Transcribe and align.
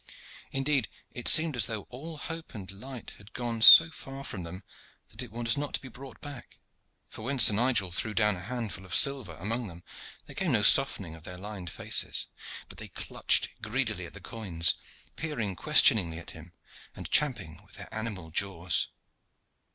Indeed, 0.51 0.89
it 1.13 1.27
seemed 1.27 1.55
as 1.55 1.67
though 1.67 1.83
all 1.91 2.17
hope 2.17 2.55
and 2.55 2.71
light 2.71 3.11
had 3.19 3.33
gone 3.33 3.61
so 3.61 3.91
far 3.91 4.23
from 4.23 4.41
them 4.41 4.63
that 5.09 5.21
it 5.21 5.31
was 5.31 5.57
not 5.59 5.75
to 5.75 5.79
be 5.79 5.89
brought 5.89 6.19
back; 6.21 6.57
for 7.07 7.21
when 7.21 7.37
Sir 7.37 7.53
Nigel 7.53 7.91
threw 7.91 8.15
down 8.15 8.35
a 8.35 8.41
handful 8.41 8.83
of 8.83 8.95
silver 8.95 9.35
among 9.35 9.67
them 9.67 9.83
there 10.25 10.33
came 10.33 10.53
no 10.53 10.63
softening 10.63 11.13
of 11.13 11.21
their 11.21 11.37
lined 11.37 11.69
faces, 11.69 12.25
but 12.67 12.79
they 12.79 12.87
clutched 12.87 13.49
greedily 13.61 14.07
at 14.07 14.15
the 14.15 14.21
coins, 14.21 14.73
peering 15.17 15.55
questioningly 15.55 16.17
at 16.17 16.31
him, 16.31 16.53
and 16.95 17.11
champing 17.11 17.61
with 17.63 17.75
their 17.75 17.93
animal 17.93 18.31
jaws. 18.31 18.87